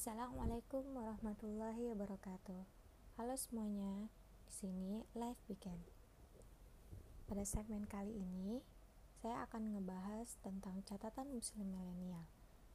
Assalamualaikum 0.00 0.96
warahmatullahi 0.96 1.92
wabarakatuh. 1.92 2.64
Halo 3.20 3.36
semuanya, 3.36 4.08
di 4.48 4.52
sini 4.56 5.04
live 5.12 5.36
weekend. 5.52 5.84
Pada 7.28 7.44
segmen 7.44 7.84
kali 7.84 8.08
ini, 8.16 8.64
saya 9.20 9.44
akan 9.44 9.76
ngebahas 9.76 10.40
tentang 10.40 10.80
catatan 10.88 11.28
muslim 11.28 11.68
milenial, 11.68 12.24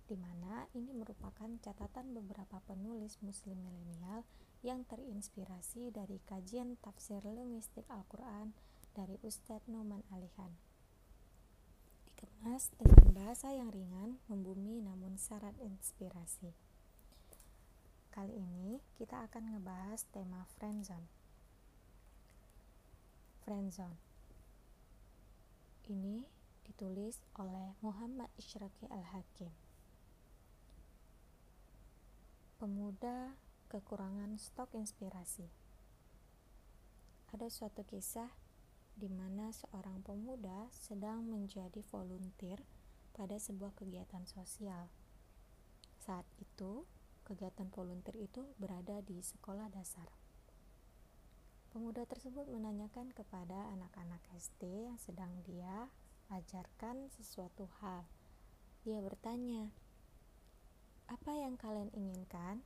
di 0.05 0.13
mana 0.21 0.69
ini 0.77 0.93
merupakan 0.93 1.49
catatan 1.65 2.13
beberapa 2.13 2.61
penulis 2.69 3.17
muslim 3.25 3.57
milenial 3.57 4.21
yang 4.61 4.85
terinspirasi 4.85 5.89
dari 5.89 6.21
kajian 6.29 6.77
tafsir 6.77 7.25
linguistik 7.25 7.89
Al-Quran 7.89 8.53
dari 8.93 9.17
Ustadz 9.25 9.65
Numan 9.65 10.05
Alihan. 10.13 10.53
Dikemas 12.05 12.69
dengan 12.77 13.17
bahasa 13.17 13.49
yang 13.49 13.73
ringan, 13.73 14.21
membumi 14.29 14.77
namun 14.85 15.17
syarat 15.17 15.57
inspirasi. 15.57 16.64
Kali 18.15 18.31
ini 18.31 18.79
kita 18.95 19.27
akan 19.27 19.51
ngebahas 19.51 20.07
tema 20.07 20.47
friendzone. 20.55 21.03
Friendzone. 23.43 23.99
Ini 25.91 26.23
ditulis 26.63 27.19
oleh 27.35 27.75
Muhammad 27.83 28.31
Isyraqi 28.39 28.87
Al-Hakim. 28.87 29.51
Pemuda 32.55 33.35
kekurangan 33.67 34.39
stok 34.39 34.71
inspirasi. 34.79 35.51
Ada 37.35 37.51
suatu 37.51 37.83
kisah 37.83 38.31
di 38.95 39.11
mana 39.11 39.51
seorang 39.51 39.99
pemuda 40.07 40.71
sedang 40.71 41.27
menjadi 41.27 41.83
volunteer 41.91 42.63
pada 43.11 43.35
sebuah 43.35 43.75
kegiatan 43.75 44.23
sosial. 44.23 44.87
Saat 45.99 46.23
itu, 46.39 46.87
kegiatan 47.25 47.67
volunteer 47.73 48.15
itu 48.21 48.45
berada 48.61 49.01
di 49.01 49.17
sekolah 49.17 49.67
dasar. 49.73 50.05
Pemuda 51.75 52.07
tersebut 52.07 52.47
menanyakan 52.47 53.11
kepada 53.11 53.67
anak-anak 53.75 54.23
SD 54.31 54.87
yang 54.87 54.95
sedang 54.95 55.43
dia 55.43 55.91
ajarkan 56.31 57.11
sesuatu 57.11 57.67
hal. 57.83 58.07
Dia 58.87 59.03
bertanya, 59.03 59.75
"Apa 61.11 61.35
yang 61.35 61.59
kalian 61.59 61.91
inginkan? 61.91 62.63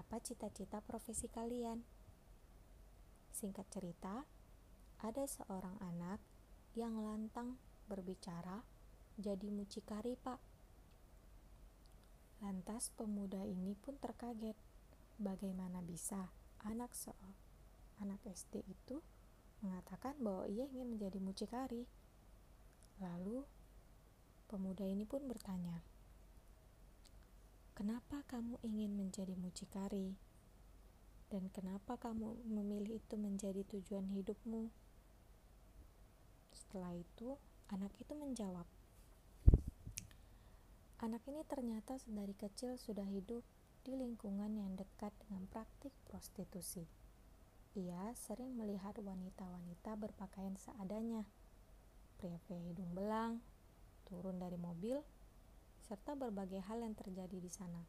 Apa 0.00 0.22
cita-cita 0.24 0.80
profesi 0.80 1.28
kalian?" 1.28 1.84
Singkat 3.36 3.68
cerita, 3.68 4.24
ada 5.04 5.24
seorang 5.28 5.76
anak 5.84 6.22
yang 6.72 6.96
lantang 7.04 7.60
berbicara, 7.84 8.64
"Jadi 9.20 9.52
mucikari, 9.52 10.16
Pak." 10.16 10.47
Lantas 12.38 12.94
pemuda 12.94 13.42
ini 13.42 13.74
pun 13.74 13.98
terkaget. 13.98 14.54
Bagaimana 15.18 15.82
bisa 15.82 16.30
anak 16.62 16.94
anak 17.98 18.22
SD 18.22 18.62
itu 18.62 19.02
mengatakan 19.58 20.14
bahwa 20.22 20.46
ia 20.46 20.70
ingin 20.70 20.94
menjadi 20.94 21.18
mucikari? 21.18 21.82
Lalu 23.02 23.42
pemuda 24.46 24.86
ini 24.86 25.02
pun 25.02 25.26
bertanya, 25.26 25.82
"Kenapa 27.74 28.22
kamu 28.30 28.62
ingin 28.62 28.94
menjadi 28.94 29.34
mucikari? 29.34 30.14
Dan 31.26 31.50
kenapa 31.50 31.98
kamu 31.98 32.46
memilih 32.46 33.02
itu 33.02 33.18
menjadi 33.18 33.66
tujuan 33.66 34.06
hidupmu?" 34.14 34.70
Setelah 36.54 36.94
itu, 36.94 37.34
anak 37.66 37.90
itu 37.98 38.14
menjawab, 38.14 38.66
Anak 40.98 41.22
ini 41.30 41.46
ternyata 41.46 41.94
dari 42.10 42.34
kecil 42.34 42.74
sudah 42.74 43.06
hidup 43.06 43.46
di 43.86 43.94
lingkungan 43.94 44.50
yang 44.50 44.74
dekat 44.74 45.14
dengan 45.22 45.46
praktik 45.46 45.94
prostitusi. 46.10 46.82
Ia 47.78 48.10
sering 48.18 48.58
melihat 48.58 48.98
wanita-wanita 48.98 49.94
berpakaian 49.94 50.58
seadanya, 50.58 51.22
pria-pria 52.18 52.58
hidung 52.58 52.98
belang, 52.98 53.38
turun 54.10 54.42
dari 54.42 54.58
mobil, 54.58 54.98
serta 55.86 56.18
berbagai 56.18 56.66
hal 56.66 56.82
yang 56.82 56.98
terjadi 56.98 57.38
di 57.38 57.50
sana. 57.54 57.86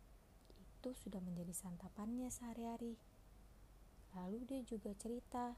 Itu 0.78 0.94
sudah 0.94 1.18
menjadi 1.18 1.58
santapannya 1.58 2.30
sehari-hari. 2.30 2.94
Lalu 4.14 4.46
dia 4.46 4.62
juga 4.62 4.94
cerita 4.94 5.58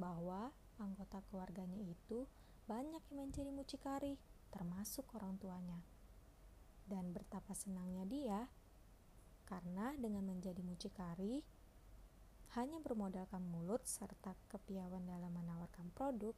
bahwa 0.00 0.56
anggota 0.80 1.20
keluarganya 1.28 1.84
itu 1.84 2.24
banyak 2.64 3.04
yang 3.12 3.28
menjadi 3.28 3.52
mucikari, 3.52 4.16
termasuk 4.48 5.04
orang 5.12 5.36
tuanya 5.36 5.84
dan 6.88 7.12
betapa 7.12 7.52
senangnya 7.52 8.08
dia 8.08 8.40
karena 9.48 9.96
dengan 9.96 10.28
menjadi 10.28 10.60
mucikari 10.60 11.40
hanya 12.56 12.80
bermodalkan 12.80 13.44
mulut 13.44 13.84
serta 13.84 14.32
kepiawan 14.48 15.04
dalam 15.04 15.32
menawarkan 15.36 15.92
produk, 15.92 16.32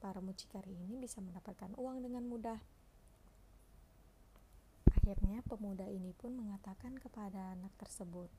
para 0.00 0.24
mucikari 0.24 0.72
ini 0.72 0.96
bisa 0.96 1.20
mendapatkan 1.20 1.76
uang 1.76 2.00
dengan 2.00 2.24
mudah. 2.24 2.60
Akhirnya 4.88 5.44
pemuda 5.44 5.84
ini 5.88 6.16
pun 6.16 6.32
mengatakan 6.32 6.96
kepada 6.96 7.52
anak 7.56 7.72
tersebut 7.76 8.32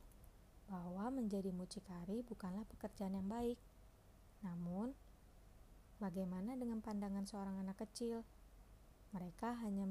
bahwa 0.69 1.13
menjadi 1.13 1.50
mucikari 1.50 2.25
bukanlah 2.25 2.66
pekerjaan 2.73 3.17
yang 3.17 3.29
baik. 3.29 3.57
Namun, 4.46 4.94
bagaimana 5.97 6.57
dengan 6.57 6.81
pandangan 6.81 7.25
seorang 7.25 7.57
anak 7.61 7.85
kecil? 7.85 8.25
Mereka 9.13 9.61
hanya 9.66 9.90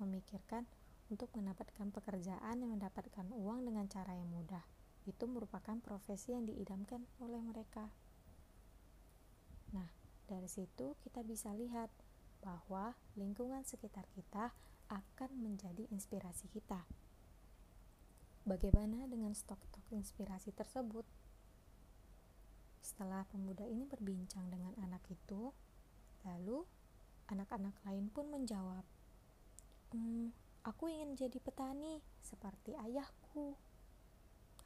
memikirkan 0.00 0.66
untuk 1.12 1.28
mendapatkan 1.36 1.92
pekerjaan 1.92 2.58
yang 2.58 2.74
mendapatkan 2.74 3.26
uang 3.30 3.68
dengan 3.68 3.86
cara 3.86 4.16
yang 4.16 4.30
mudah. 4.32 4.64
Itu 5.04 5.28
merupakan 5.28 5.76
profesi 5.84 6.32
yang 6.32 6.48
diidamkan 6.48 7.04
oleh 7.20 7.38
mereka. 7.44 7.92
Nah, 9.76 9.90
dari 10.24 10.48
situ 10.48 10.96
kita 11.04 11.20
bisa 11.20 11.52
lihat 11.52 11.92
bahwa 12.40 12.96
lingkungan 13.16 13.64
sekitar 13.64 14.08
kita 14.16 14.52
akan 14.88 15.30
menjadi 15.40 15.88
inspirasi 15.92 16.48
kita. 16.52 16.84
Bagaimana 18.44 19.08
dengan 19.08 19.32
stok-stok 19.32 19.88
inspirasi 19.96 20.52
tersebut? 20.52 21.08
Setelah 22.84 23.24
pemuda 23.32 23.64
ini 23.64 23.88
berbincang 23.88 24.52
dengan 24.52 24.76
anak 24.84 25.00
itu, 25.08 25.48
lalu 26.28 26.68
anak-anak 27.32 27.72
lain 27.88 28.12
pun 28.12 28.28
menjawab, 28.28 28.84
Hmm, 29.94 30.34
aku 30.66 30.90
ingin 30.90 31.14
jadi 31.14 31.38
petani 31.38 32.02
seperti 32.18 32.74
ayahku. 32.74 33.54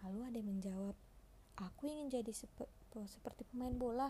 Lalu 0.00 0.21
ada 0.25 0.37
yang 0.41 0.56
menjawab, 0.56 0.97
aku 1.61 1.84
ingin 1.84 2.09
jadi 2.09 2.33
sep 2.33 2.65
seperti 3.05 3.44
pemain 3.53 3.77
bola. 3.77 4.09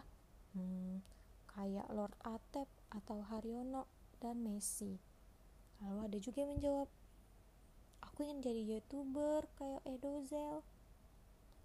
Hmm, 0.55 1.03
kayak 1.51 1.91
Lord 1.91 2.15
Atep 2.23 2.71
atau 2.95 3.27
Haryono 3.27 3.91
dan 4.23 4.47
Messi. 4.47 4.95
Lalu 5.83 5.99
ada 6.07 6.19
juga 6.23 6.39
yang 6.47 6.55
menjawab, 6.55 6.89
aku 8.07 8.19
ingin 8.23 8.39
jadi 8.39 8.63
youtuber 8.63 9.43
kayak 9.59 9.83
Edozel. 9.91 10.63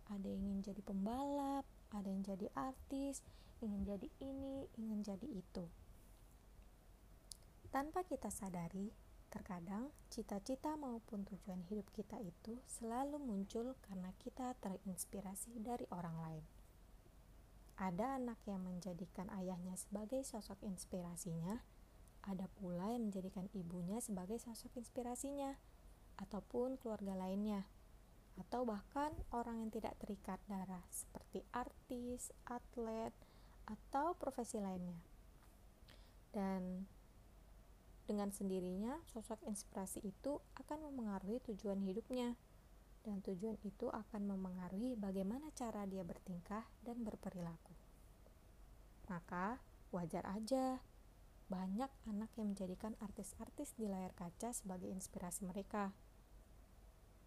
Ada 0.10 0.34
yang 0.34 0.50
ingin 0.50 0.74
jadi 0.74 0.82
pembalap, 0.82 1.70
ada 1.94 2.10
yang 2.10 2.26
jadi 2.26 2.50
artis, 2.58 3.22
ingin 3.62 3.86
jadi 3.86 4.10
ini, 4.18 4.66
ingin 4.82 5.06
jadi 5.06 5.28
itu. 5.30 5.70
Tanpa 7.70 8.02
kita 8.02 8.34
sadari, 8.34 9.03
Terkadang, 9.34 9.90
cita-cita 10.14 10.78
maupun 10.78 11.26
tujuan 11.26 11.66
hidup 11.66 11.90
kita 11.90 12.22
itu 12.22 12.54
selalu 12.70 13.18
muncul 13.18 13.74
karena 13.90 14.14
kita 14.22 14.54
terinspirasi 14.62 15.58
dari 15.58 15.90
orang 15.90 16.18
lain. 16.22 16.46
Ada 17.82 18.22
anak 18.22 18.38
yang 18.46 18.62
menjadikan 18.62 19.34
ayahnya 19.34 19.74
sebagai 19.74 20.22
sosok 20.22 20.62
inspirasinya, 20.62 21.66
ada 22.30 22.46
pula 22.62 22.94
yang 22.94 23.10
menjadikan 23.10 23.50
ibunya 23.58 23.98
sebagai 23.98 24.38
sosok 24.38 24.78
inspirasinya, 24.78 25.58
ataupun 26.22 26.78
keluarga 26.78 27.18
lainnya, 27.18 27.66
atau 28.38 28.70
bahkan 28.70 29.18
orang 29.34 29.66
yang 29.66 29.74
tidak 29.74 29.98
terikat 29.98 30.38
darah, 30.46 30.86
seperti 30.94 31.42
artis, 31.50 32.30
atlet, 32.46 33.18
atau 33.66 34.14
profesi 34.14 34.62
lainnya. 34.62 35.02
Dan 36.30 36.86
dengan 38.04 38.36
sendirinya, 38.36 39.00
sosok 39.08 39.48
inspirasi 39.48 40.04
itu 40.04 40.44
akan 40.60 40.92
memengaruhi 40.92 41.40
tujuan 41.48 41.80
hidupnya, 41.88 42.36
dan 43.04 43.24
tujuan 43.24 43.56
itu 43.64 43.88
akan 43.88 44.28
memengaruhi 44.28 45.00
bagaimana 45.00 45.52
cara 45.56 45.88
dia 45.88 46.04
bertingkah 46.04 46.64
dan 46.84 47.04
berperilaku. 47.04 47.72
Maka, 49.08 49.60
wajar 49.96 50.24
aja 50.28 50.84
banyak 51.48 51.92
anak 52.08 52.32
yang 52.40 52.56
menjadikan 52.56 52.96
artis-artis 53.04 53.76
di 53.76 53.88
layar 53.88 54.16
kaca 54.16 54.52
sebagai 54.56 54.88
inspirasi 54.92 55.44
mereka. 55.48 55.92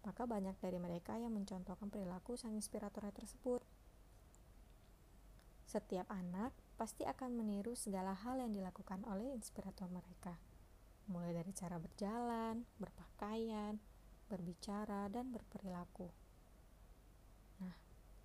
Maka 0.05 0.25
banyak 0.25 0.57
dari 0.61 0.77
mereka 0.77 1.17
yang 1.17 1.33
mencontohkan 1.33 1.89
perilaku 1.89 2.37
sang 2.37 2.53
inspirator 2.53 3.09
tersebut. 3.13 3.61
Setiap 5.67 6.09
anak 6.09 6.53
pasti 6.77 7.03
akan 7.05 7.33
meniru 7.33 7.73
segala 7.73 8.13
hal 8.13 8.39
yang 8.39 8.53
dilakukan 8.53 9.03
oleh 9.09 9.35
inspirator 9.35 9.89
mereka 9.91 10.46
mulai 11.07 11.31
dari 11.31 11.51
cara 11.55 11.79
berjalan, 11.79 12.67
berpakaian, 12.79 13.79
berbicara, 14.27 15.07
dan 15.07 15.31
berperilaku. 15.31 16.11
Nah, 17.63 17.75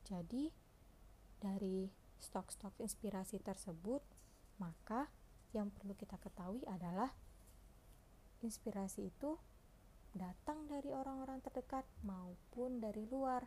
jadi 0.03 0.51
dari 1.39 1.91
stok-stok 2.19 2.79
inspirasi 2.83 3.39
tersebut, 3.43 4.03
maka 4.59 5.11
yang 5.55 5.71
perlu 5.71 5.95
kita 5.95 6.19
ketahui 6.19 6.63
adalah 6.67 7.11
inspirasi 8.43 9.11
itu 9.11 9.39
datang 10.13 10.67
dari 10.69 10.93
orang-orang 10.93 11.41
terdekat 11.41 11.87
maupun 12.05 12.83
dari 12.83 13.07
luar. 13.09 13.47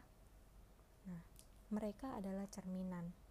Nah, 1.11 1.23
mereka 1.69 2.15
adalah 2.17 2.47
cerminan. 2.49 3.24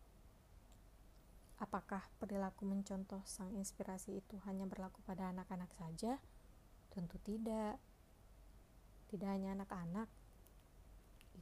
Apakah 1.62 2.02
perilaku 2.18 2.66
mencontoh 2.66 3.22
sang 3.26 3.54
inspirasi 3.54 4.18
itu 4.18 4.38
hanya 4.46 4.66
berlaku 4.66 5.02
pada 5.06 5.30
anak-anak 5.30 5.70
saja? 5.74 6.18
Tentu 6.90 7.18
tidak. 7.22 7.78
Tidak 9.10 9.30
hanya 9.30 9.54
anak-anak, 9.54 10.10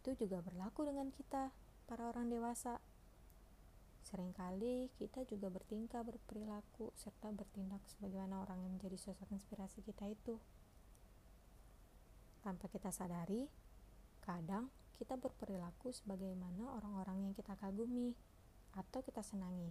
itu 0.03 0.27
juga 0.27 0.43
berlaku 0.43 0.83
dengan 0.83 1.15
kita, 1.15 1.55
para 1.87 2.11
orang 2.11 2.27
dewasa. 2.27 2.83
Seringkali 4.03 4.91
kita 4.99 5.23
juga 5.25 5.49
bertingkah, 5.49 6.03
berperilaku, 6.03 6.91
serta 6.99 7.31
bertindak 7.31 7.81
sebagaimana 7.87 8.43
orang 8.43 8.67
yang 8.67 8.73
menjadi 8.77 8.99
sosok 8.99 9.31
inspirasi 9.31 9.81
kita 9.87 10.11
itu. 10.11 10.43
Tanpa 12.43 12.67
kita 12.67 12.91
sadari, 12.91 13.47
kadang 14.27 14.69
kita 14.99 15.15
berperilaku 15.15 15.95
sebagaimana 15.95 16.77
orang-orang 16.83 17.31
yang 17.31 17.33
kita 17.33 17.55
kagumi 17.55 18.13
atau 18.75 19.01
kita 19.07 19.23
senangi. 19.23 19.71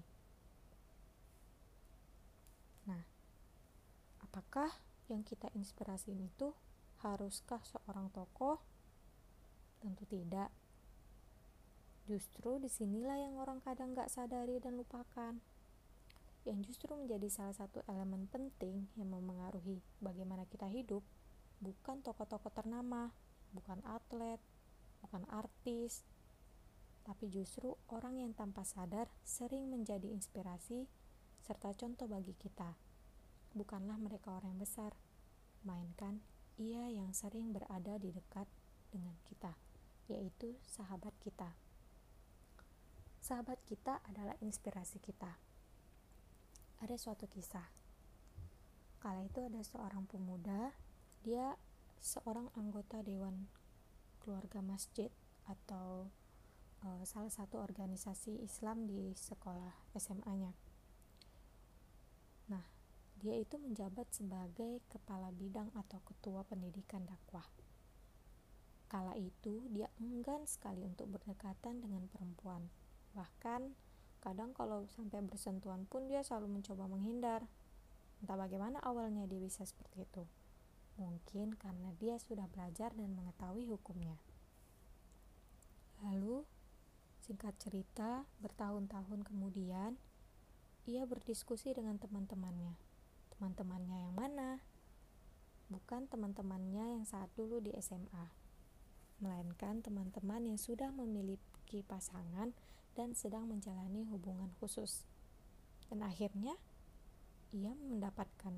Nah, 2.87 3.03
apakah 4.31 4.71
yang 5.11 5.27
kita 5.27 5.51
inspirasi 5.51 6.15
itu 6.15 6.55
haruskah 7.03 7.59
seorang 7.67 8.07
tokoh? 8.15 8.63
Tentu 9.83 10.07
tidak. 10.07 10.47
Justru 12.07 12.55
di 12.63 12.71
sinilah 12.71 13.19
yang 13.19 13.35
orang 13.43 13.59
kadang 13.59 13.91
gak 13.91 14.07
sadari 14.07 14.63
dan 14.63 14.79
lupakan. 14.79 15.35
Yang 16.47 16.71
justru 16.71 16.95
menjadi 16.95 17.27
salah 17.27 17.51
satu 17.51 17.83
elemen 17.91 18.31
penting 18.31 18.87
yang 18.95 19.11
memengaruhi 19.11 19.83
bagaimana 19.99 20.47
kita 20.47 20.71
hidup, 20.71 21.03
bukan 21.59 21.99
tokoh-tokoh 21.99 22.55
ternama, 22.55 23.11
bukan 23.51 23.83
atlet, 23.83 24.39
bukan 25.03 25.27
artis, 25.27 26.07
tapi 27.03 27.27
justru 27.27 27.75
orang 27.91 28.15
yang 28.15 28.31
tanpa 28.31 28.63
sadar 28.63 29.11
sering 29.27 29.67
menjadi 29.67 30.07
inspirasi 30.07 30.87
serta 31.43 31.75
contoh 31.75 32.07
bagi 32.07 32.31
kita. 32.39 32.90
Bukanlah 33.51 33.99
mereka 33.99 34.35
orang 34.35 34.55
yang 34.55 34.63
besar, 34.63 34.95
melainkan 35.67 36.23
ia 36.55 36.87
yang 36.87 37.11
sering 37.11 37.51
berada 37.51 37.99
di 37.99 38.15
dekat 38.15 38.47
dengan 38.91 39.15
kita, 39.27 39.55
yaitu 40.07 40.55
sahabat 40.63 41.15
kita 41.19 41.51
sahabat 43.31 43.61
kita 43.63 44.01
adalah 44.11 44.35
inspirasi 44.41 44.99
kita. 44.99 45.39
Ada 46.83 46.97
suatu 46.97 47.29
kisah. 47.29 47.63
Kala 48.99 49.23
itu 49.23 49.39
ada 49.39 49.61
seorang 49.61 50.09
pemuda, 50.09 50.73
dia 51.21 51.55
seorang 52.01 52.49
anggota 52.57 52.99
dewan 53.05 53.47
keluarga 54.19 54.59
masjid 54.65 55.13
atau 55.45 56.09
uh, 56.83 57.01
salah 57.05 57.31
satu 57.31 57.61
organisasi 57.61 58.41
Islam 58.41 58.89
di 58.89 59.13
sekolah 59.13 59.95
SMA-nya. 59.95 60.51
Nah, 62.49 62.65
dia 63.21 63.37
itu 63.37 63.61
menjabat 63.61 64.09
sebagai 64.09 64.81
kepala 64.89 65.29
bidang 65.31 65.69
atau 65.77 66.01
ketua 66.03 66.41
pendidikan 66.43 67.05
dakwah. 67.05 67.45
Kala 68.89 69.15
itu 69.15 69.63
dia 69.71 69.87
enggan 70.01 70.43
sekali 70.49 70.83
untuk 70.83 71.07
berdekatan 71.13 71.79
dengan 71.79 72.09
perempuan 72.11 72.67
Bahkan 73.11 73.75
kadang 74.23 74.55
kalau 74.55 74.87
sampai 74.95 75.19
bersentuhan 75.25 75.83
pun 75.89 76.07
dia 76.07 76.23
selalu 76.23 76.61
mencoba 76.61 76.87
menghindar. 76.87 77.43
Entah 78.23 78.37
bagaimana 78.37 78.79
awalnya 78.85 79.25
dia 79.25 79.41
bisa 79.41 79.65
seperti 79.65 80.05
itu. 80.05 80.23
Mungkin 80.95 81.57
karena 81.57 81.89
dia 81.97 82.21
sudah 82.21 82.45
belajar 82.51 82.93
dan 82.93 83.11
mengetahui 83.17 83.65
hukumnya. 83.65 84.15
Lalu, 86.05 86.45
singkat 87.25 87.57
cerita, 87.57 88.25
bertahun-tahun 88.41 89.25
kemudian, 89.25 89.97
ia 90.85 91.03
berdiskusi 91.05 91.73
dengan 91.73 91.97
teman-temannya. 91.97 92.77
Teman-temannya 93.41 94.05
yang 94.05 94.13
mana? 94.13 94.61
Bukan 95.73 96.05
teman-temannya 96.05 97.01
yang 97.01 97.09
saat 97.09 97.25
dulu 97.33 97.57
di 97.57 97.73
SMA, 97.81 98.29
melainkan 99.17 99.81
teman-teman 99.81 100.45
yang 100.45 100.61
sudah 100.61 100.93
memiliki 100.93 101.81
pasangan 101.89 102.53
dan 102.93 103.17
sedang 103.17 103.49
menjalani 103.49 104.05
hubungan 104.13 104.53
khusus. 104.61 105.09
Dan 105.89 106.05
akhirnya 106.05 106.53
ia 107.49 107.73
mendapatkan 107.73 108.53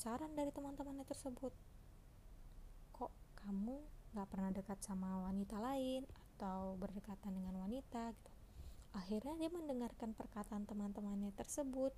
saran 0.00 0.32
dari 0.32 0.48
teman-temannya 0.48 1.04
tersebut. 1.04 1.52
Kok 2.96 3.12
kamu 3.36 3.84
gak 4.16 4.32
pernah 4.32 4.48
dekat 4.48 4.80
sama 4.80 5.28
wanita 5.28 5.60
lain 5.60 6.08
atau 6.08 6.72
berdekatan 6.80 7.36
dengan 7.36 7.68
wanita 7.68 8.16
gitu. 8.16 8.32
Akhirnya 8.96 9.36
dia 9.36 9.52
mendengarkan 9.52 10.16
perkataan 10.16 10.64
teman-temannya 10.64 11.36
tersebut 11.36 11.92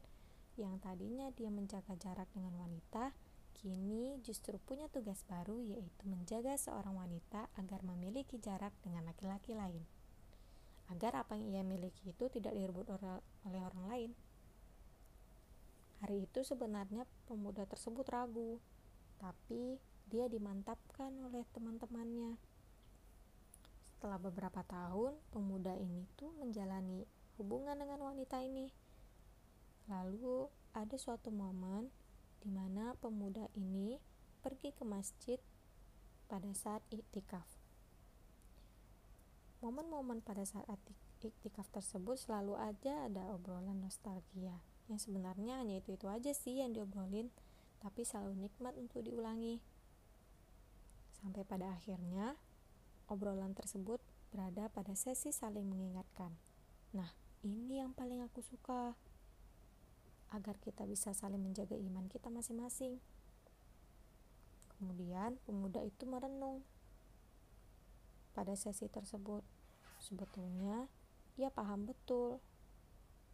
yang 0.61 0.81
tadinya 0.81 1.33
dia 1.33 1.49
menjaga 1.49 1.97
jarak 1.97 2.29
dengan 2.35 2.57
wanita, 2.57 3.15
kini 3.57 4.21
justru 4.21 4.59
punya 4.63 4.91
tugas 4.91 5.23
baru 5.25 5.61
yaitu 5.63 6.05
menjaga 6.09 6.59
seorang 6.59 6.99
wanita 6.99 7.49
agar 7.57 7.81
memiliki 7.87 8.37
jarak 8.41 8.75
dengan 8.85 9.07
laki-laki 9.09 9.55
lain 9.55 9.85
agar 10.93 11.25
apa 11.25 11.41
yang 11.41 11.49
ia 11.49 11.65
miliki 11.65 12.13
itu 12.13 12.29
tidak 12.29 12.53
direbut 12.53 12.85
oleh 13.49 13.61
orang 13.65 13.85
lain. 13.89 14.11
Hari 16.05 16.29
itu 16.29 16.45
sebenarnya 16.45 17.09
pemuda 17.25 17.65
tersebut 17.65 18.05
ragu, 18.13 18.61
tapi 19.17 19.81
dia 20.11 20.29
dimantapkan 20.29 21.15
oleh 21.25 21.47
teman-temannya. 21.55 22.37
Setelah 23.97 24.19
beberapa 24.19 24.67
tahun, 24.67 25.15
pemuda 25.31 25.79
ini 25.79 26.11
tuh 26.19 26.35
menjalani 26.43 27.07
hubungan 27.39 27.79
dengan 27.79 28.03
wanita 28.03 28.43
ini. 28.43 28.67
Lalu 29.91 30.47
ada 30.73 30.97
suatu 30.99 31.33
momen 31.35 31.91
di 32.43 32.51
mana 32.51 32.95
pemuda 32.99 33.47
ini 33.55 33.99
pergi 34.43 34.75
ke 34.75 34.83
masjid 34.83 35.39
pada 36.27 36.51
saat 36.55 36.83
iktikaf. 36.91 37.47
Momen-momen 39.63 40.19
pada 40.27 40.43
saat 40.43 40.79
iktikaf 41.23 41.71
tersebut 41.71 42.19
selalu 42.19 42.59
aja 42.59 43.07
ada 43.07 43.31
obrolan 43.31 43.79
nostalgia. 43.79 44.59
Yang 44.91 45.07
sebenarnya 45.07 45.63
hanya 45.63 45.79
itu-itu 45.79 46.11
aja 46.11 46.35
sih 46.35 46.59
yang 46.59 46.75
diobrolin 46.75 47.31
tapi 47.79 48.03
selalu 48.03 48.51
nikmat 48.51 48.75
untuk 48.75 49.07
diulangi. 49.07 49.63
Sampai 51.23 51.47
pada 51.47 51.79
akhirnya 51.79 52.35
obrolan 53.07 53.55
tersebut 53.55 54.03
berada 54.35 54.67
pada 54.73 54.99
sesi 54.99 55.31
saling 55.31 55.69
mengingatkan. 55.69 56.35
Nah 56.91 57.15
ini 57.47 57.79
yang 57.79 57.95
paling 57.95 58.23
aku 58.27 58.43
suka 58.43 58.99
agar 60.33 60.57
kita 60.59 60.89
bisa 60.89 61.13
saling 61.13 61.41
menjaga 61.41 61.77
iman 61.77 62.09
kita 62.09 62.33
masing-masing 62.33 62.99
kemudian 64.83 65.39
pemuda 65.47 65.79
itu 65.87 66.03
merenung 66.11 66.67
pada 68.35 68.59
sesi 68.59 68.91
tersebut. 68.91 69.47
Sebetulnya, 70.03 70.91
ia 71.39 71.55
paham 71.55 71.87
betul 71.87 72.43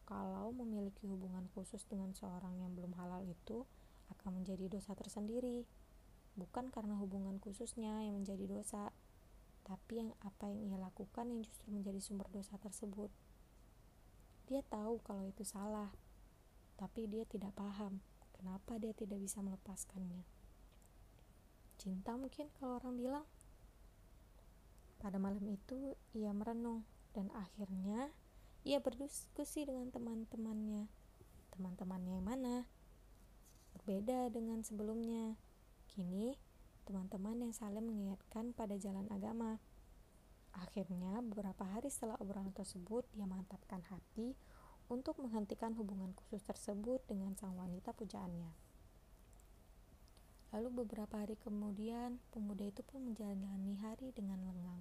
kalau 0.04 0.52
memiliki 0.52 1.08
hubungan 1.08 1.48
khusus 1.56 1.88
dengan 1.88 2.12
seorang 2.12 2.60
yang 2.60 2.76
belum 2.76 2.92
halal 3.00 3.24
itu 3.24 3.64
akan 4.12 4.44
menjadi 4.44 4.68
dosa 4.68 4.92
tersendiri. 4.92 5.64
Bukan 6.36 6.68
karena 6.68 7.00
hubungan 7.00 7.40
khususnya 7.40 8.04
yang 8.04 8.20
menjadi 8.20 8.44
dosa, 8.44 8.92
tapi 9.64 10.04
yang 10.04 10.12
apa 10.20 10.52
yang 10.52 10.60
ia 10.68 10.76
lakukan 10.76 11.32
yang 11.32 11.40
justru 11.40 11.72
menjadi 11.72 11.98
sumber 12.04 12.28
dosa 12.28 12.60
tersebut. 12.60 13.08
Dia 14.52 14.60
tahu 14.68 15.00
kalau 15.00 15.24
itu 15.24 15.48
salah, 15.48 15.88
tapi 16.78 17.10
dia 17.10 17.26
tidak 17.26 17.52
paham 17.58 17.98
kenapa 18.38 18.78
dia 18.78 18.94
tidak 18.94 19.18
bisa 19.18 19.42
melepaskannya. 19.42 20.22
Cinta 21.78 22.14
mungkin 22.14 22.46
kalau 22.58 22.78
orang 22.78 22.94
bilang 22.94 23.26
pada 24.98 25.14
malam 25.22 25.46
itu, 25.46 25.94
ia 26.10 26.34
merenung 26.34 26.82
dan 27.14 27.30
akhirnya 27.30 28.10
ia 28.66 28.82
berdiskusi 28.82 29.62
dengan 29.62 29.94
teman-temannya. 29.94 30.90
Teman-temannya 31.54 32.18
yang 32.18 32.26
mana? 32.26 32.56
Berbeda 33.78 34.26
dengan 34.34 34.66
sebelumnya. 34.66 35.38
Kini, 35.86 36.34
teman-teman 36.82 37.38
yang 37.46 37.54
saling 37.54 37.86
mengingatkan 37.86 38.50
pada 38.58 38.74
jalan 38.74 39.06
agama. 39.14 39.62
Akhirnya, 40.50 41.22
beberapa 41.22 41.62
hari 41.62 41.86
setelah 41.94 42.18
obrolan 42.18 42.50
tersebut, 42.50 43.06
dia 43.14 43.30
mantapkan 43.30 43.78
hati 43.86 44.34
untuk 44.88 45.20
menghentikan 45.20 45.76
hubungan 45.76 46.16
khusus 46.16 46.40
tersebut 46.44 47.04
dengan 47.04 47.36
sang 47.36 47.56
wanita 47.56 47.92
pujaannya. 47.92 48.68
Lalu 50.48 50.68
beberapa 50.84 51.20
hari 51.20 51.36
kemudian, 51.36 52.16
pemuda 52.32 52.64
itu 52.64 52.80
pun 52.80 53.04
menjalani 53.04 53.76
hari 53.84 54.16
dengan 54.16 54.40
lengang. 54.40 54.80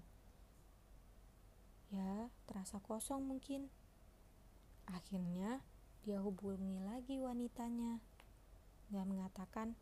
Ya, 1.91 2.31
terasa 2.47 2.79
kosong 2.79 3.27
mungkin. 3.27 3.67
Akhirnya, 4.87 5.59
dia 6.07 6.23
hubungi 6.23 6.79
lagi 6.79 7.19
wanitanya. 7.19 7.99
Dia 8.87 9.03
mengatakan 9.03 9.75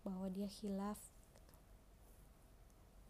bahwa 0.00 0.32
dia 0.32 0.48
hilaf. 0.48 0.96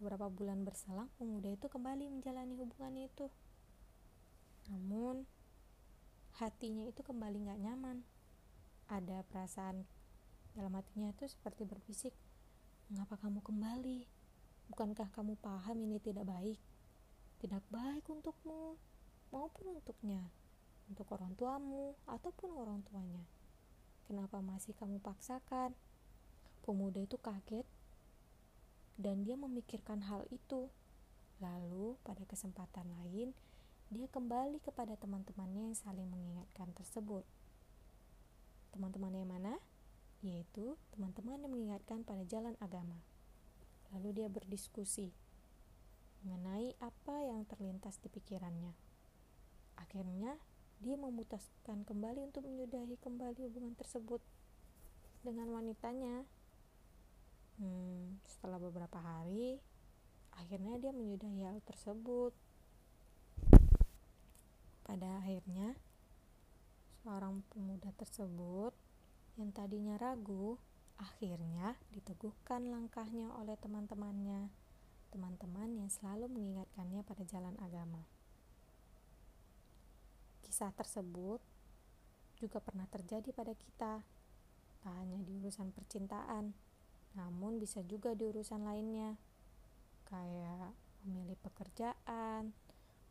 Beberapa 0.03 0.27
bulan 0.27 0.67
berselang, 0.67 1.07
pemuda 1.23 1.55
itu 1.55 1.71
kembali 1.71 2.11
menjalani 2.11 2.59
hubungan 2.59 2.99
itu. 2.99 3.31
Namun, 4.75 5.23
hatinya 6.39 6.87
itu 6.87 7.03
kembali 7.03 7.51
gak 7.51 7.59
nyaman. 7.59 8.07
Ada 8.87 9.27
perasaan 9.27 9.83
dalam 10.55 10.71
hatinya 10.79 11.11
itu 11.11 11.27
seperti 11.27 11.67
berbisik, 11.67 12.15
mengapa 12.89 13.19
kamu 13.19 13.43
kembali? 13.43 14.07
Bukankah 14.71 15.11
kamu 15.11 15.35
paham 15.43 15.83
ini 15.83 15.99
tidak 15.99 16.31
baik? 16.31 16.59
Tidak 17.43 17.63
baik 17.75 18.07
untukmu 18.07 18.79
maupun 19.35 19.79
untuknya, 19.79 20.31
untuk 20.87 21.11
orang 21.11 21.35
tuamu 21.35 21.99
ataupun 22.07 22.55
orang 22.55 22.81
tuanya. 22.87 23.27
Kenapa 24.07 24.39
masih 24.39 24.73
kamu 24.79 25.03
paksakan? 25.03 25.75
Pemuda 26.63 27.03
itu 27.03 27.19
kaget 27.19 27.67
dan 28.95 29.27
dia 29.27 29.35
memikirkan 29.35 30.07
hal 30.07 30.23
itu. 30.31 30.71
Lalu, 31.39 31.95
pada 32.03 32.27
kesempatan 32.27 32.91
lain, 32.99 33.31
dia 33.89 34.07
kembali 34.09 34.61
kepada 34.61 34.97
teman-temannya 35.01 35.73
yang 35.73 35.77
saling 35.77 36.09
mengingatkan 36.09 36.73
tersebut. 36.77 37.25
Teman-temannya 38.73 39.25
mana? 39.25 39.55
yaitu 40.23 40.75
teman-teman 40.95 41.39
yang 41.39 41.45
mengingatkan 41.47 42.03
pada 42.03 42.27
jalan 42.27 42.59
agama. 42.59 42.99
Lalu 43.95 44.23
dia 44.23 44.29
berdiskusi 44.29 45.15
mengenai 46.27 46.75
apa 46.83 47.23
yang 47.23 47.47
terlintas 47.47 48.03
di 48.03 48.11
pikirannya. 48.11 48.75
Akhirnya, 49.79 50.35
dia 50.83 50.99
memutuskan 50.99 51.87
kembali 51.87 52.27
untuk 52.27 52.43
menyudahi 52.47 52.99
kembali 52.99 53.47
hubungan 53.47 53.79
tersebut 53.79 54.19
dengan 55.23 55.55
wanitanya. 55.55 56.27
Hmm, 57.63 58.19
setelah 58.27 58.59
beberapa 58.59 58.99
hari, 58.99 59.63
akhirnya 60.35 60.83
dia 60.83 60.91
menyudahi 60.91 61.47
hal 61.47 61.63
tersebut. 61.63 62.35
Pada 64.89 65.21
akhirnya, 65.21 65.77
seorang 67.05 67.45
pemuda 67.53 67.93
tersebut 68.01 68.73
yang 69.37 69.53
tadinya 69.53 70.01
ragu, 70.01 70.57
akhirnya 70.97 71.77
diteguhkan 71.93 72.73
langkahnya 72.73 73.29
oleh 73.37 73.61
teman-temannya, 73.61 74.49
teman-teman 75.13 75.77
yang 75.77 75.93
selalu 75.93 76.33
mengingatkannya 76.33 77.05
pada 77.05 77.21
jalan 77.29 77.53
agama. 77.61 78.09
Kisah 80.41 80.73
tersebut 80.73 81.45
juga 82.41 82.57
pernah 82.65 82.89
terjadi 82.89 83.29
pada 83.37 83.53
kita, 83.53 84.01
tak 84.81 84.95
hanya 85.05 85.21
di 85.21 85.37
urusan 85.37 85.69
percintaan, 85.77 86.57
namun 87.13 87.61
bisa 87.61 87.85
juga 87.85 88.17
di 88.17 88.25
urusan 88.25 88.65
lainnya, 88.65 89.21
kayak 90.09 90.73
memilih 91.05 91.37
pekerjaan, 91.45 92.57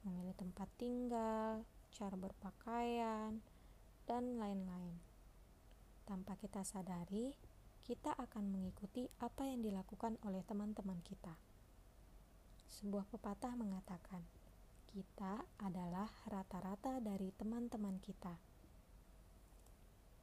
memilih 0.08 0.32
tempat 0.40 0.72
tinggal, 0.80 1.68
cara 1.92 2.16
berpakaian, 2.16 3.44
dan 4.08 4.24
lain-lain. 4.40 4.96
Tanpa 6.08 6.40
kita 6.40 6.64
sadari, 6.64 7.36
kita 7.84 8.16
akan 8.16 8.48
mengikuti 8.48 9.12
apa 9.20 9.44
yang 9.44 9.60
dilakukan 9.60 10.16
oleh 10.24 10.44
teman-teman 10.48 11.04
kita. 11.04 11.36
Sebuah 12.68 13.08
pepatah 13.12 13.60
mengatakan, 13.60 14.24
"Kita 14.88 15.44
adalah 15.60 16.08
rata-rata 16.32 17.04
dari 17.04 17.36
teman-teman 17.36 18.00
kita." 18.00 18.40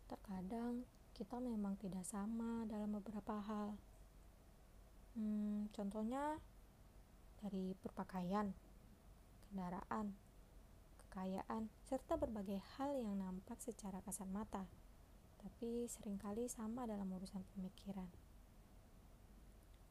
Terkadang 0.09 0.85
kita 1.15 1.39
memang 1.41 1.77
tidak 1.77 2.05
sama 2.05 2.65
dalam 2.67 2.97
beberapa 2.97 3.39
hal. 3.39 3.77
Hmm, 5.15 5.71
contohnya 5.71 6.43
dari 7.39 7.77
berpakaian, 7.79 8.51
kendaraan, 9.55 10.19
kekayaan, 11.07 11.71
serta 11.87 12.19
berbagai 12.19 12.59
hal 12.75 12.99
yang 12.99 13.15
nampak 13.23 13.63
secara 13.63 14.03
kasat 14.03 14.27
mata 14.27 14.67
tapi 15.45 15.85
sering 15.93 16.17
kali 16.17 16.49
sama 16.49 16.89
dalam 16.89 17.05
urusan 17.13 17.45
pemikiran. 17.53 18.09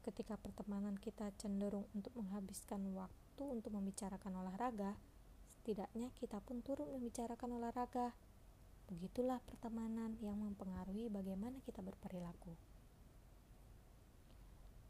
Ketika 0.01 0.35
pertemanan 0.35 0.97
kita 0.97 1.29
cenderung 1.37 1.85
untuk 1.93 2.09
menghabiskan 2.17 2.81
waktu 2.97 3.43
untuk 3.45 3.69
membicarakan 3.71 4.33
olahraga, 4.43 4.97
setidaknya 5.61 6.09
kita 6.17 6.41
pun 6.41 6.65
turut 6.65 6.89
membicarakan 6.89 7.61
olahraga. 7.61 8.17
Begitulah 8.89 9.39
pertemanan 9.45 10.17
yang 10.19 10.41
mempengaruhi 10.41 11.07
bagaimana 11.07 11.61
kita 11.63 11.79
berperilaku. 11.85 12.51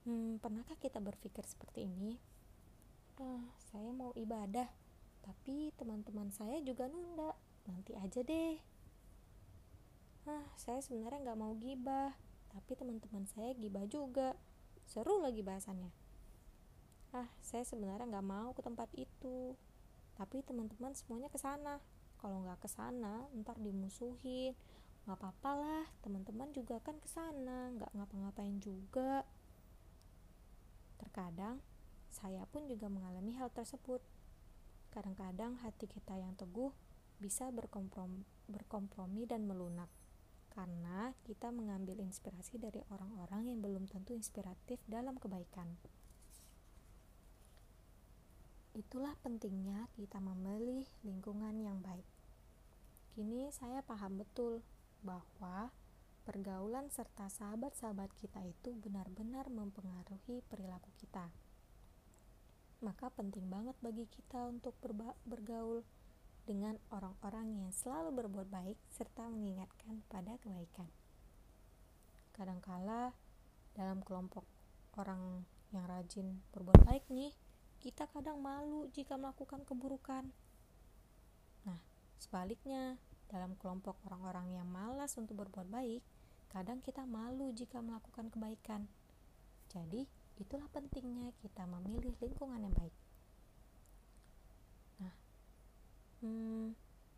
Hmm, 0.07 0.39
pernahkah 0.39 0.79
kita 0.79 0.97
berpikir 1.03 1.43
seperti 1.45 1.85
ini? 1.85 2.17
Ah, 3.21 3.45
saya 3.69 3.93
mau 3.93 4.09
ibadah, 4.17 4.69
tapi 5.21 5.69
teman-teman 5.77 6.33
saya 6.33 6.57
juga 6.65 6.89
nunda. 6.89 7.37
Nanti 7.69 7.95
aja 7.95 8.19
deh. 8.25 8.59
Ah 10.23 10.47
saya 10.55 10.79
sebenarnya 10.79 11.19
nggak 11.19 11.39
mau 11.39 11.51
gibah 11.59 12.15
tapi 12.47 12.79
teman-teman 12.79 13.27
saya 13.27 13.51
gibah 13.59 13.83
juga. 13.91 14.39
Seru 14.87 15.19
lagi 15.19 15.43
bahasannya. 15.43 15.91
Ah 17.11 17.27
saya 17.43 17.67
sebenarnya 17.67 18.07
nggak 18.07 18.27
mau 18.27 18.55
ke 18.55 18.63
tempat 18.63 18.87
itu 18.95 19.55
tapi 20.15 20.39
teman-teman 20.47 20.95
semuanya 20.95 21.27
ke 21.27 21.35
sana. 21.35 21.83
Kalau 22.23 22.39
nggak 22.39 22.63
ke 22.63 22.69
sana 22.71 23.27
ntar 23.35 23.59
dimusuhin. 23.59 24.55
Nggak 25.03 25.19
apa-apa 25.19 25.51
lah 25.59 25.85
teman-teman 25.99 26.55
juga 26.55 26.79
kan 26.79 26.95
ke 27.03 27.07
sana 27.11 27.75
nggak 27.75 27.91
ngapa-ngapain 27.91 28.63
juga. 28.63 29.27
Terkadang 31.03 31.59
saya 32.13 32.45
pun 32.47 32.69
juga 32.69 32.87
mengalami 32.87 33.33
hal 33.35 33.49
tersebut 33.49 33.99
kadang-kadang 34.93 35.57
hati 35.65 35.89
kita 35.89 36.13
yang 36.13 36.37
teguh 36.37 36.69
bisa 37.17 37.49
berkompromi, 37.49 38.21
berkompromi 38.45 39.25
dan 39.25 39.49
melunak 39.49 39.89
karena 40.53 41.17
kita 41.25 41.49
mengambil 41.49 41.97
inspirasi 41.97 42.61
dari 42.61 42.85
orang-orang 42.93 43.49
yang 43.49 43.59
belum 43.65 43.89
tentu 43.89 44.13
inspiratif 44.13 44.77
dalam 44.85 45.17
kebaikan. 45.17 45.65
Itulah 48.77 49.17
pentingnya 49.25 49.89
kita 49.97 50.21
memilih 50.21 50.85
lingkungan 51.01 51.57
yang 51.57 51.81
baik. 51.81 52.05
Kini 53.13 53.49
saya 53.49 53.81
paham 53.81 54.21
betul 54.21 54.61
bahwa 55.01 55.73
pergaulan 56.25 56.89
serta 56.89 57.29
sahabat-sahabat 57.29 58.13
kita 58.17 58.41
itu 58.45 58.73
benar-benar 58.77 59.49
mempengaruhi 59.49 60.41
perilaku 60.49 60.89
kita. 60.97 61.29
Maka 62.83 63.07
penting 63.15 63.47
banget 63.47 63.79
bagi 63.79 64.03
kita 64.11 64.43
untuk 64.51 64.75
bergaul 65.23 65.87
dengan 66.43 66.75
orang-orang 66.91 67.63
yang 67.63 67.71
selalu 67.71 68.11
berbuat 68.11 68.51
baik 68.51 68.75
serta 68.91 69.31
mengingatkan 69.31 70.03
pada 70.11 70.35
kebaikan. 70.43 70.91
Kadangkala 72.35 73.15
dalam 73.71 74.03
kelompok 74.03 74.43
orang 74.99 75.47
yang 75.71 75.87
rajin 75.87 76.43
berbuat 76.51 76.83
baik 76.83 77.07
nih, 77.07 77.31
kita 77.79 78.03
kadang 78.11 78.43
malu 78.43 78.91
jika 78.91 79.15
melakukan 79.15 79.63
keburukan. 79.63 80.27
Nah, 81.63 81.79
sebaliknya, 82.19 82.99
dalam 83.31 83.55
kelompok 83.57 83.97
orang-orang 84.05 84.59
yang 84.59 84.67
malas 84.67 85.15
untuk 85.15 85.39
berbuat 85.39 85.71
baik, 85.71 86.03
kadang 86.51 86.83
kita 86.83 87.07
malu 87.07 87.49
jika 87.55 87.79
melakukan 87.79 88.29
kebaikan. 88.29 88.85
Jadi, 89.73 90.05
itulah 90.41 90.65
pentingnya 90.73 91.33
kita 91.41 91.65
memilih 91.69 92.13
lingkungan 92.21 92.61
yang 92.63 92.73
baik. 92.73 92.95
hmm, 96.23 96.71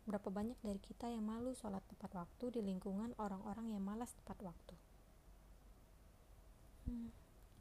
berapa 0.04 0.28
banyak 0.28 0.58
dari 0.60 0.82
kita 0.82 1.06
yang 1.06 1.22
malu 1.22 1.54
sholat 1.54 1.82
tepat 1.86 2.10
waktu 2.26 2.58
di 2.58 2.60
lingkungan 2.60 3.14
orang-orang 3.22 3.70
yang 3.70 3.82
malas 3.86 4.10
tepat 4.18 4.42
waktu? 4.42 4.74
Hmm, 6.90 7.14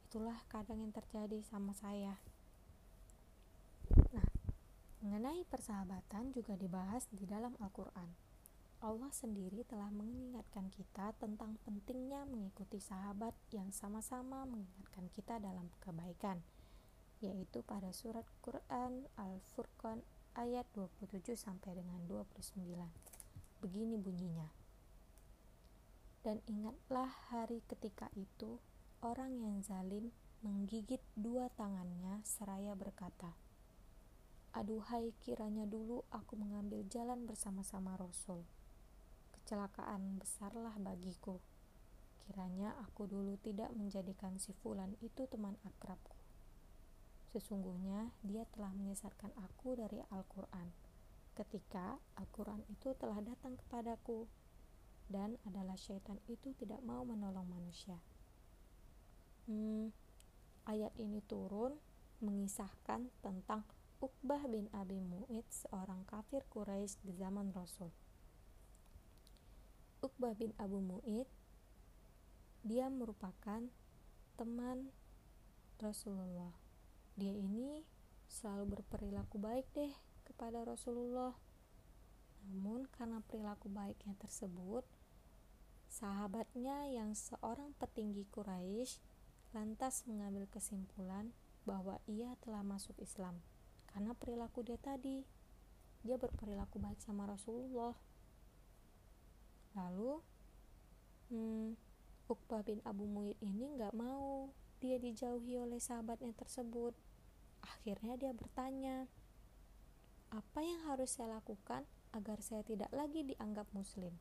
itulah 0.10 0.42
kadang 0.50 0.82
yang 0.82 0.94
terjadi 0.94 1.46
sama 1.46 1.78
saya. 1.78 2.18
Nah 4.10 4.28
mengenai 5.06 5.46
persahabatan 5.46 6.34
juga 6.34 6.58
dibahas 6.58 7.06
di 7.14 7.30
dalam 7.30 7.54
Al-Quran 7.62 8.25
Allah 8.86 9.10
sendiri 9.10 9.66
telah 9.66 9.90
mengingatkan 9.90 10.70
kita 10.70 11.18
tentang 11.18 11.58
pentingnya 11.66 12.22
mengikuti 12.30 12.78
sahabat 12.78 13.34
yang 13.50 13.74
sama-sama 13.74 14.46
mengingatkan 14.46 15.10
kita 15.10 15.42
dalam 15.42 15.74
kebaikan, 15.82 16.46
yaitu 17.18 17.66
pada 17.66 17.90
surat 17.90 18.30
Quran 18.46 19.10
Al-Furqan 19.18 20.06
ayat 20.38 20.70
27 20.78 21.34
sampai 21.34 21.82
dengan 21.82 21.98
29. 22.06 22.62
Begini 23.66 23.98
bunyinya. 23.98 24.54
Dan 26.22 26.46
ingatlah 26.46 27.10
hari 27.34 27.66
ketika 27.66 28.14
itu 28.14 28.62
orang 29.02 29.42
yang 29.42 29.66
zalim 29.66 30.14
menggigit 30.46 31.02
dua 31.18 31.50
tangannya 31.58 32.22
seraya 32.22 32.78
berkata, 32.78 33.34
Aduhai 34.54 35.10
kiranya 35.26 35.66
dulu 35.66 36.06
aku 36.14 36.38
mengambil 36.38 36.86
jalan 36.86 37.26
bersama-sama 37.26 37.98
Rasul. 37.98 38.46
Kecelakaan 39.46 40.18
besarlah 40.18 40.74
bagiku. 40.82 41.38
Kiranya 42.26 42.74
aku 42.82 43.06
dulu 43.06 43.38
tidak 43.46 43.70
menjadikan 43.78 44.42
si 44.42 44.58
Fulan 44.58 44.98
itu 45.06 45.30
teman 45.30 45.54
akrabku. 45.62 46.18
Sesungguhnya 47.30 48.10
dia 48.26 48.50
telah 48.50 48.74
menyesatkan 48.74 49.30
aku 49.38 49.78
dari 49.78 50.02
Al-Quran 50.10 50.74
ketika 51.36 52.00
Al-Quran 52.16 52.64
itu 52.72 52.96
telah 52.96 53.20
datang 53.20 53.60
kepadaku 53.60 54.26
dan 55.12 55.38
adalah 55.46 55.78
syaitan 55.78 56.18
itu 56.32 56.56
tidak 56.58 56.82
mau 56.82 57.06
menolong 57.06 57.46
manusia. 57.46 58.02
Hmm, 59.46 59.94
ayat 60.66 60.96
ini 60.98 61.22
turun 61.22 61.78
mengisahkan 62.24 63.14
tentang 63.22 63.62
Uqbah 64.02 64.48
bin 64.50 64.72
Abi 64.74 64.98
Mu'id, 64.98 65.46
seorang 65.52 66.04
kafir 66.10 66.42
Quraisy 66.50 67.00
di 67.06 67.14
zaman 67.16 67.54
Rasul. 67.54 67.94
Uqbah 70.06 70.38
bin 70.38 70.54
Abu 70.62 70.78
Mu'id, 70.86 71.26
dia 72.62 72.86
merupakan 72.94 73.66
teman 74.38 74.94
Rasulullah. 75.82 76.54
Dia 77.18 77.34
ini 77.34 77.82
selalu 78.30 78.78
berperilaku 78.78 79.42
baik 79.42 79.66
deh 79.74 79.90
kepada 80.30 80.62
Rasulullah. 80.62 81.34
Namun 82.46 82.86
karena 82.94 83.18
perilaku 83.26 83.66
baiknya 83.66 84.14
tersebut, 84.22 84.86
sahabatnya 85.90 86.86
yang 86.94 87.18
seorang 87.18 87.74
petinggi 87.82 88.30
Quraisy 88.30 89.02
lantas 89.58 90.06
mengambil 90.06 90.46
kesimpulan 90.54 91.34
bahwa 91.66 91.98
ia 92.06 92.38
telah 92.46 92.62
masuk 92.62 92.94
Islam 93.02 93.42
karena 93.90 94.14
perilaku 94.14 94.62
dia 94.62 94.78
tadi. 94.78 95.26
Dia 96.06 96.22
berperilaku 96.22 96.78
baik 96.78 97.02
sama 97.02 97.26
Rasulullah. 97.26 97.98
Lalu, 99.76 100.24
hmm, 101.30 101.76
Uqbah 102.26 102.66
bin 102.66 102.82
Abu 102.88 103.06
Mu'id 103.06 103.38
ini 103.44 103.70
nggak 103.76 103.94
mau 103.94 104.50
dia 104.82 104.98
dijauhi 104.98 105.60
oleh 105.60 105.78
sahabatnya 105.78 106.34
tersebut. 106.34 106.96
Akhirnya 107.62 108.16
dia 108.16 108.32
bertanya, 108.32 109.06
apa 110.34 110.60
yang 110.64 110.82
harus 110.90 111.16
saya 111.16 111.38
lakukan 111.38 111.86
agar 112.16 112.40
saya 112.42 112.64
tidak 112.64 112.90
lagi 112.96 113.28
dianggap 113.28 113.68
muslim? 113.76 114.16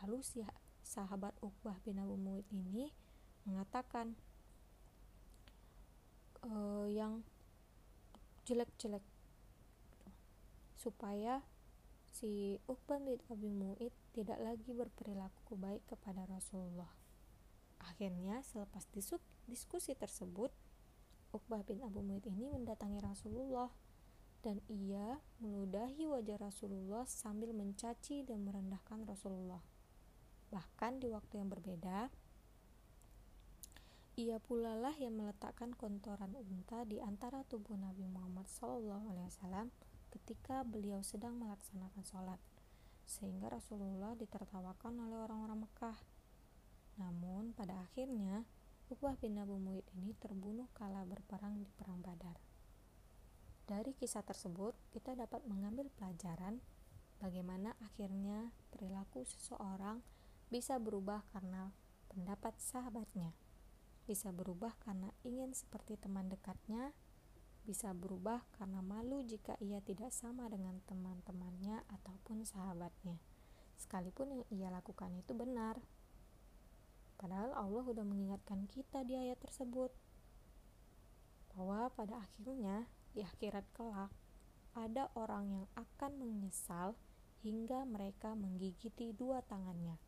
Lalu 0.00 0.24
si 0.24 0.40
sahabat 0.80 1.36
Uqbah 1.44 1.76
bin 1.84 2.00
Abu 2.00 2.16
Mu'id 2.16 2.48
ini 2.50 2.90
mengatakan 3.44 4.16
uh, 6.44 6.88
yang 6.88 7.22
jelek-jelek 8.48 9.04
supaya 10.74 11.44
si 12.08 12.56
Uqbah 12.64 12.98
bin 12.98 13.20
Abi 13.28 13.50
Mu'id 13.52 13.92
tidak 14.10 14.38
lagi 14.42 14.74
berperilaku 14.74 15.54
baik 15.54 15.86
kepada 15.86 16.26
Rasulullah. 16.26 16.90
Akhirnya 17.80 18.44
selepas 18.44 18.84
diskusi 19.46 19.96
tersebut, 19.96 20.52
Uqbah 21.30 21.62
bin 21.62 21.80
Abu 21.86 22.02
Mu'id 22.02 22.26
ini 22.26 22.50
mendatangi 22.50 22.98
Rasulullah 22.98 23.70
dan 24.42 24.58
ia 24.66 25.20
meludahi 25.38 26.10
wajah 26.10 26.40
Rasulullah 26.40 27.06
sambil 27.06 27.54
mencaci 27.54 28.26
dan 28.26 28.42
merendahkan 28.42 29.06
Rasulullah. 29.06 29.62
Bahkan 30.50 30.98
di 30.98 31.08
waktu 31.12 31.38
yang 31.38 31.48
berbeda, 31.52 32.10
ia 34.18 34.36
pula 34.42 34.74
lah 34.74 34.92
yang 34.98 35.16
meletakkan 35.16 35.70
kontoran 35.72 36.34
unta 36.34 36.82
di 36.82 36.98
antara 36.98 37.46
tubuh 37.46 37.78
Nabi 37.78 38.04
Muhammad 38.10 38.50
SAW 38.50 39.70
ketika 40.10 40.66
beliau 40.66 41.00
sedang 41.06 41.38
melaksanakan 41.38 42.02
sholat, 42.02 42.40
sehingga 43.10 43.50
Rasulullah 43.50 44.14
ditertawakan 44.14 45.10
oleh 45.10 45.18
orang-orang 45.18 45.66
Mekah. 45.66 45.98
Namun 47.02 47.50
pada 47.58 47.82
akhirnya 47.82 48.46
Uqbah 48.86 49.18
bin 49.18 49.34
Abu 49.42 49.58
Mu'id 49.58 49.82
ini 49.98 50.14
terbunuh 50.22 50.70
kala 50.78 51.02
berperang 51.02 51.58
di 51.58 51.70
Perang 51.74 51.98
Badar. 51.98 52.38
Dari 53.66 53.90
kisah 53.98 54.22
tersebut, 54.22 54.78
kita 54.94 55.18
dapat 55.18 55.42
mengambil 55.50 55.90
pelajaran 55.98 56.62
bagaimana 57.18 57.74
akhirnya 57.82 58.54
perilaku 58.70 59.26
seseorang 59.26 60.02
bisa 60.46 60.78
berubah 60.78 61.26
karena 61.34 61.74
pendapat 62.10 62.58
sahabatnya 62.62 63.34
bisa 64.10 64.34
berubah 64.34 64.74
karena 64.82 65.14
ingin 65.22 65.54
seperti 65.54 65.94
teman 65.94 66.26
dekatnya, 66.26 66.90
bisa 67.64 67.92
berubah 67.92 68.42
karena 68.56 68.80
malu 68.80 69.20
jika 69.22 69.54
ia 69.60 69.78
tidak 69.84 70.10
sama 70.10 70.48
dengan 70.48 70.80
teman-temannya 70.88 71.84
ataupun 71.88 72.42
sahabatnya, 72.42 73.20
sekalipun 73.76 74.40
yang 74.40 74.44
ia 74.50 74.68
lakukan 74.72 75.12
itu 75.16 75.32
benar. 75.36 75.78
Padahal 77.20 77.52
Allah 77.52 77.82
sudah 77.84 78.04
mengingatkan 78.04 78.64
kita 78.64 79.04
di 79.04 79.12
ayat 79.12 79.36
tersebut 79.44 79.92
bahwa 81.52 81.92
pada 81.92 82.24
akhirnya 82.24 82.88
di 83.12 83.20
akhirat 83.20 83.66
kelak 83.76 84.08
ada 84.72 85.10
orang 85.18 85.50
yang 85.50 85.66
akan 85.74 86.16
menyesal 86.16 86.94
hingga 87.42 87.84
mereka 87.88 88.32
menggigiti 88.36 89.12
dua 89.12 89.42
tangannya. 89.44 89.98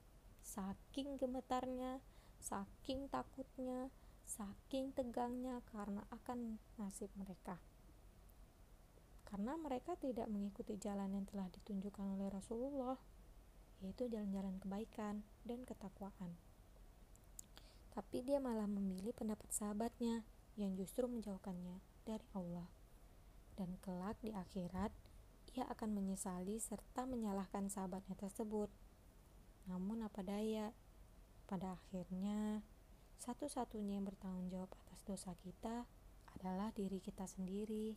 Saking 0.43 1.19
gemetarnya, 1.19 2.03
saking 2.39 3.09
takutnya, 3.09 3.89
saking 4.33 4.97
tegangnya 4.97 5.61
karena 5.69 6.01
akan 6.09 6.57
nasib 6.81 7.13
mereka. 7.21 7.61
Karena 9.29 9.57
mereka 9.61 9.93
tidak 10.01 10.29
mengikuti 10.33 10.81
jalan 10.81 11.13
yang 11.13 11.25
telah 11.29 11.49
ditunjukkan 11.53 12.17
oleh 12.17 12.33
Rasulullah, 12.33 12.97
yaitu 13.85 14.09
jalan-jalan 14.09 14.57
kebaikan 14.61 15.25
dan 15.45 15.65
ketakwaan. 15.69 16.33
Tapi 17.93 18.25
dia 18.25 18.41
malah 18.41 18.69
memilih 18.69 19.13
pendapat 19.13 19.53
sahabatnya 19.53 20.25
yang 20.57 20.73
justru 20.77 21.05
menjauhkannya 21.05 21.81
dari 22.09 22.25
Allah. 22.33 22.69
Dan 23.53 23.77
kelak 23.85 24.17
di 24.25 24.33
akhirat, 24.33 24.93
ia 25.53 25.69
akan 25.69 25.93
menyesali 25.93 26.57
serta 26.57 27.05
menyalahkan 27.05 27.69
sahabatnya 27.69 28.17
tersebut. 28.17 28.73
Namun 29.69 30.09
apa 30.09 30.25
daya, 30.25 30.73
pada 31.45 31.77
akhirnya, 31.77 32.65
satu-satunya 33.23 34.03
yang 34.03 34.07
bertanggung 34.11 34.51
jawab 34.51 34.75
atas 34.83 34.99
dosa 35.07 35.31
kita 35.47 35.87
adalah 36.35 36.75
diri 36.75 36.99
kita 36.99 37.23
sendiri. 37.23 37.95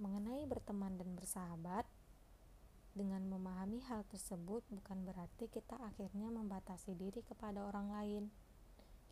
Mengenai 0.00 0.48
berteman 0.48 0.96
dan 0.96 1.12
bersahabat, 1.12 1.84
dengan 2.96 3.26
memahami 3.28 3.84
hal 3.90 4.08
tersebut 4.08 4.64
bukan 4.70 5.04
berarti 5.04 5.50
kita 5.50 5.76
akhirnya 5.82 6.30
membatasi 6.32 6.96
diri 6.96 7.20
kepada 7.26 7.60
orang 7.66 7.92
lain. 7.92 8.24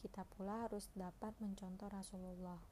Kita 0.01 0.25
pula 0.33 0.65
harus 0.65 0.89
dapat 0.97 1.35
mencontoh 1.43 1.93
Rasulullah. 1.93 2.63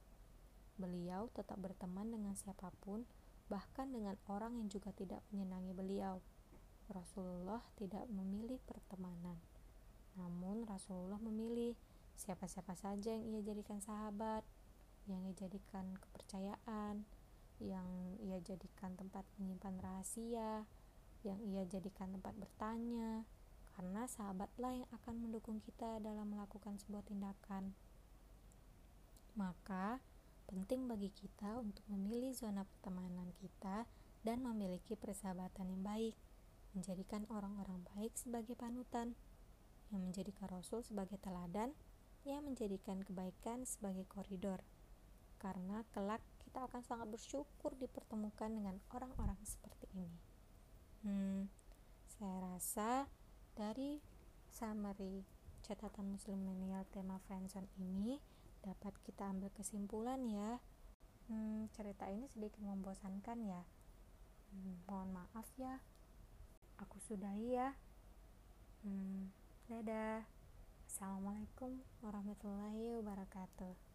Beliau 0.81 1.29
tetap 1.37 1.61
berteman 1.61 2.15
dengan 2.15 2.33
siapa 2.39 2.73
pun, 2.81 3.05
bahkan 3.53 3.93
dengan 3.93 4.17
orang 4.31 4.57
yang 4.57 4.73
juga 4.73 4.95
tidak 4.97 5.21
menyenangi 5.35 5.75
beliau. 5.77 6.23
Rasulullah 6.89 7.61
tidak 7.75 8.07
memilih 8.09 8.63
pertemanan. 8.65 9.50
Namun 10.21 10.69
Rasulullah 10.69 11.17
memilih 11.17 11.73
siapa-siapa 12.21 12.77
saja 12.77 13.17
yang 13.17 13.25
ia 13.33 13.41
jadikan 13.41 13.81
sahabat, 13.81 14.45
yang 15.09 15.25
ia 15.25 15.33
jadikan 15.33 15.97
kepercayaan, 15.97 17.09
yang 17.61 17.89
ia 18.21 18.37
jadikan 18.45 18.93
tempat 19.01 19.25
menyimpan 19.41 19.81
rahasia, 19.81 20.69
yang 21.25 21.41
ia 21.49 21.65
jadikan 21.65 22.13
tempat 22.13 22.37
bertanya, 22.37 23.25
karena 23.77 24.05
sahabatlah 24.05 24.85
yang 24.85 24.89
akan 24.93 25.17
mendukung 25.25 25.65
kita 25.65 25.97
dalam 26.05 26.29
melakukan 26.37 26.77
sebuah 26.85 27.01
tindakan. 27.09 27.73
Maka, 29.41 30.05
penting 30.45 30.85
bagi 30.85 31.09
kita 31.09 31.57
untuk 31.57 31.85
memilih 31.89 32.37
zona 32.37 32.69
pertemanan 32.69 33.33
kita 33.41 33.89
dan 34.21 34.45
memiliki 34.45 35.01
persahabatan 35.01 35.73
yang 35.73 35.81
baik 35.81 36.15
menjadikan 36.71 37.27
orang-orang 37.31 37.83
baik 37.95 38.15
sebagai 38.15 38.55
panutan, 38.55 39.19
yang 39.91 40.07
menjadikan 40.07 40.49
Rasul 40.51 40.83
sebagai 40.87 41.19
teladan, 41.19 41.75
yang 42.23 42.47
menjadikan 42.47 43.03
kebaikan 43.03 43.67
sebagai 43.67 44.07
koridor. 44.07 44.63
Karena 45.43 45.83
kelak 45.95 46.23
kita 46.43 46.67
akan 46.67 46.83
sangat 46.83 47.09
bersyukur 47.11 47.75
dipertemukan 47.79 48.51
dengan 48.51 48.77
orang-orang 48.95 49.39
seperti 49.43 49.87
ini. 49.95 50.19
Hmm, 51.07 51.49
saya 52.19 52.37
rasa 52.55 52.91
dari 53.55 54.03
summary 54.51 55.25
catatan 55.65 56.13
muslim 56.13 56.43
milenial 56.43 56.85
tema 56.91 57.23
friendzone 57.25 57.71
ini 57.79 58.21
dapat 58.61 58.93
kita 59.07 59.31
ambil 59.31 59.49
kesimpulan 59.57 60.21
ya. 60.29 60.61
Hmm, 61.31 61.71
cerita 61.73 62.11
ini 62.11 62.27
sedikit 62.29 62.61
membosankan 62.61 63.39
ya. 63.47 63.63
Hmm, 64.51 64.83
mohon 64.91 65.15
maaf 65.15 65.47
ya 65.57 65.79
aku 66.81 66.97
sudahi 66.97 67.61
ya 67.61 67.77
hmm, 68.83 69.29
dadah 69.71 70.27
Assalamualaikum 70.91 71.79
warahmatullahi 72.03 72.91
wabarakatuh. 72.91 73.90